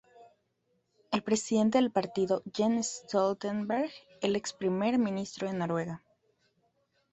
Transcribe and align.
El 1.11 1.21
presidente 1.21 1.77
del 1.77 1.91
partido, 1.91 2.41
Jens 2.55 3.03
Stoltenberg, 3.05 3.91
el 4.21 4.35
ex 4.35 4.51
Primer 4.51 4.97
ministro 4.97 5.47
de 5.47 5.53
Noruega. 5.53 6.01